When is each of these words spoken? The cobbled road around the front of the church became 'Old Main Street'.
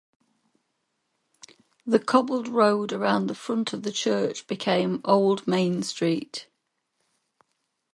The 1.85 1.99
cobbled 1.99 2.47
road 2.47 2.91
around 2.91 3.27
the 3.27 3.35
front 3.35 3.71
of 3.71 3.83
the 3.83 3.91
church 3.91 4.47
became 4.47 4.99
'Old 5.05 5.45
Main 5.47 5.83
Street'. 5.83 6.47